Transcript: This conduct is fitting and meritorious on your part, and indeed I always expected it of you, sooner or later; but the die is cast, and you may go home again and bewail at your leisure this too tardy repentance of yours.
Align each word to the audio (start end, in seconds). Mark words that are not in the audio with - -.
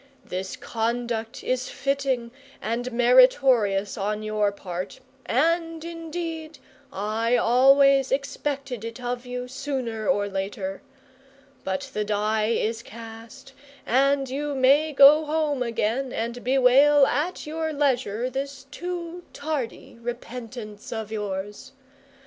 This 0.25 0.55
conduct 0.55 1.43
is 1.43 1.69
fitting 1.69 2.31
and 2.59 2.91
meritorious 2.91 3.99
on 3.99 4.23
your 4.23 4.51
part, 4.51 4.99
and 5.27 5.85
indeed 5.85 6.57
I 6.91 7.35
always 7.37 8.11
expected 8.11 8.83
it 8.83 8.99
of 8.99 9.27
you, 9.27 9.47
sooner 9.47 10.07
or 10.07 10.27
later; 10.27 10.81
but 11.63 11.81
the 11.93 12.03
die 12.03 12.47
is 12.47 12.81
cast, 12.81 13.53
and 13.85 14.27
you 14.27 14.55
may 14.55 14.91
go 14.91 15.23
home 15.23 15.61
again 15.61 16.11
and 16.11 16.43
bewail 16.43 17.05
at 17.05 17.45
your 17.45 17.71
leisure 17.71 18.27
this 18.27 18.63
too 18.71 19.21
tardy 19.33 19.99
repentance 20.01 20.91
of 20.91 21.11
yours. 21.11 21.73